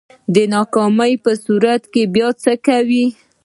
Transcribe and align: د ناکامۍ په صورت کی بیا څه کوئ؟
د 0.33 0.35
ناکامۍ 0.53 1.13
په 1.23 1.31
صورت 1.45 1.81
کی 1.93 2.03
بیا 2.13 2.29
څه 2.41 2.51
کوئ؟ 2.65 3.05